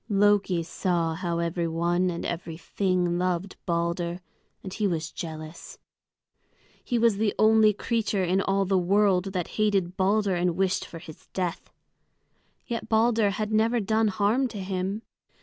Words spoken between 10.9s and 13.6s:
his death. Yet Balder had